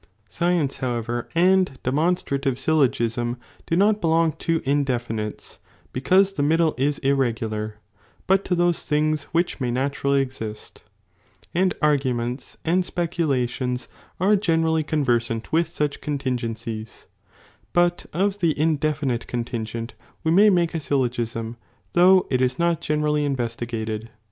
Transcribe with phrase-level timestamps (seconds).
[0.31, 5.59] Science however anj demonstrative syllogism do not belong to indefinites,
[5.93, 7.75] because J the middle is irregular,
[8.25, 10.81] but to those things which may na 1 torally exist;
[11.53, 13.87] and arguments and specuJalions
[14.19, 17.05] are generally I conversant with such contiugencies,
[17.71, 19.93] but of the indefinite con I lingent
[20.23, 21.57] we may make a syllogism,
[21.93, 24.09] though it is not geueraliy .1 investigated.